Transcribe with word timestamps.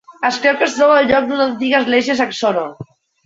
Es 0.27 0.37
creu 0.45 0.55
que 0.59 0.63
es 0.67 0.77
troba 0.77 0.95
al 1.01 1.09
lloc 1.11 1.27
d'una 1.31 1.45
antiga 1.51 1.81
església 1.83 2.15
saxona. 2.23 2.65